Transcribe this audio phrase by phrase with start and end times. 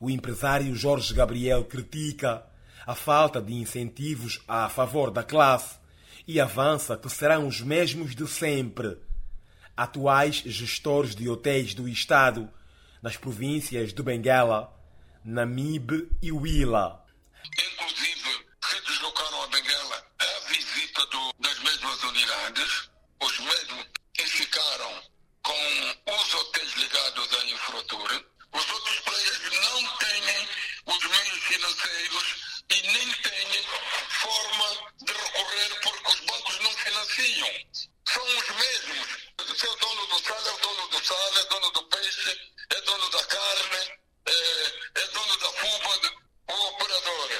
[0.00, 2.44] O empresário Jorge Gabriel critica
[2.86, 5.78] a falta de incentivos a favor da classe
[6.26, 8.98] e avança que serão os mesmos de sempre.
[9.76, 12.50] Atuais gestores de hotéis do Estado
[13.02, 14.72] nas províncias de Benguela,
[15.24, 17.04] Namibe e Huila.
[17.44, 22.90] Inclusive, se deslocaram a Benguela a visita do, das mesmas unidades,
[23.22, 25.02] os mesmos que ficaram
[25.42, 28.24] com os hotéis ligados à infratura.
[28.52, 30.48] Os outros players não têm
[30.86, 32.36] os meios financeiros
[32.70, 33.62] e nem têm
[34.20, 37.48] forma de recorrer porque os bancos não financiam.
[38.08, 39.26] São os mesmos.
[39.56, 42.40] Se é o dono do sal, é o dono do sal, é dono do peixe,
[42.70, 43.92] é dono da carne,
[44.26, 46.14] é, é dono da fuba,
[46.48, 47.30] o operador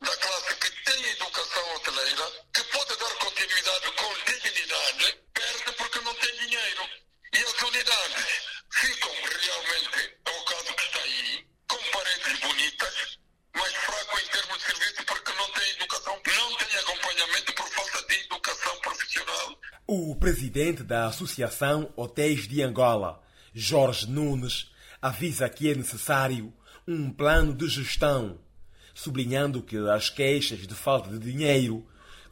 [0.00, 6.14] da classe que tem educação hoteleira, que pode dar continuidade com dignidade, perde porque não
[6.14, 6.88] tem dinheiro.
[7.32, 8.26] E as unidades
[8.72, 13.18] ficam realmente, é o caso que está aí, com paredes bonitas,
[13.54, 18.02] mas fraco em termos de serviço porque não tem educação, não tem acompanhamento por falta
[18.06, 19.58] de educação profissional.
[19.86, 23.22] O presidente da Associação Hotéis de Angola,
[23.58, 26.52] Jorge Nunes, avisa que é necessário
[26.86, 28.38] um plano de gestão,
[28.94, 31.82] sublinhando que as queixas de falta de dinheiro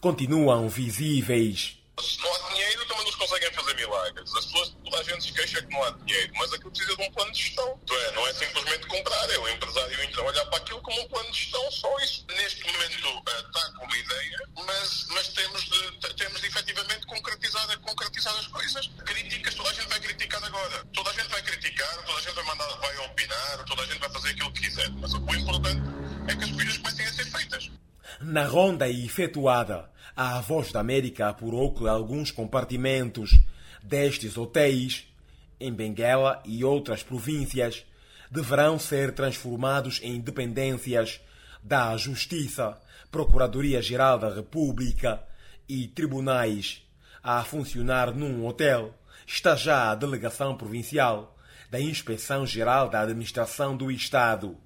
[0.03, 1.79] continuam visíveis.
[1.99, 4.35] Se não há dinheiro, também nos conseguem fazer milagres.
[4.35, 7.03] As pessoas, toda a gente se queixa que não há dinheiro, mas aquilo precisa de
[7.03, 7.81] um plano de gestão.
[7.83, 11.09] Então, é, não é simplesmente comprar, é o empresário então olhar para aquilo como um
[11.09, 12.24] plano de gestão, só isso.
[21.15, 24.31] Gente vai criticar, toda a gente vai mandar, vai opinar, toda a gente vai fazer
[24.31, 24.91] aquilo que quiser.
[24.91, 25.83] Mas o importante
[26.29, 27.71] é que as coisas comecem a ser feitas.
[28.21, 33.39] Na ronda efetuada, a Voz da América apurou que alguns compartimentos
[33.83, 35.07] destes hotéis,
[35.61, 37.85] em Benguela e outras províncias,
[38.31, 41.21] deverão ser transformados em dependências
[41.63, 45.23] da Justiça, Procuradoria-Geral da República
[45.69, 46.83] e tribunais.
[47.23, 48.95] A funcionar num hotel
[49.27, 51.37] está já a Delegação Provincial
[51.71, 54.57] da Inspeção Geral da Administração do Estado.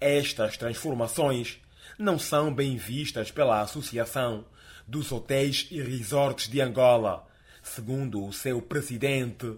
[0.00, 1.60] Estas transformações
[1.98, 4.44] não são bem vistas pela Associação
[4.86, 7.26] dos Hotéis e Resorts de Angola,
[7.62, 9.56] segundo o seu presidente,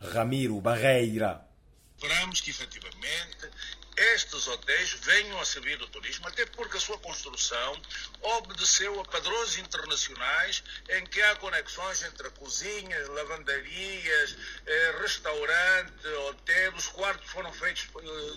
[0.00, 1.46] Ramiro Barreira.
[1.96, 3.50] Esperamos que, efetivamente,
[4.14, 7.80] estes hotéis venham a servir do turismo, até porque a sua construção
[8.20, 14.36] obedeceu a padrões internacionais em que há conexões entre cozinhas, lavandarias,
[14.66, 16.74] eh, restaurante, hotel.
[16.74, 17.88] Os quartos foram feitos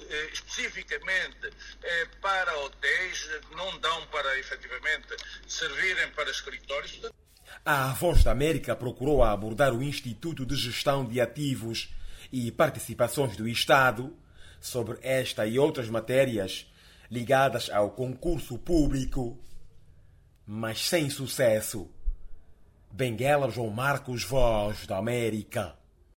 [0.09, 1.49] eh, especificamente
[1.83, 5.15] eh, para hotéis, não dão para efetivamente
[5.47, 6.99] servirem para escritórios.
[7.63, 11.89] A Voz da América procurou abordar o Instituto de Gestão de Ativos
[12.31, 14.17] e Participações do Estado
[14.61, 16.71] sobre esta e outras matérias
[17.09, 19.37] ligadas ao concurso público,
[20.45, 21.89] mas sem sucesso.
[22.89, 25.80] Benguela João Marcos, Voz da América.